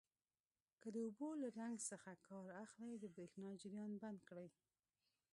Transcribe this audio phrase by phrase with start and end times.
[0.81, 4.49] که د اوبو له رنګ څخه کار اخلئ د بریښنا جریان بند کړئ.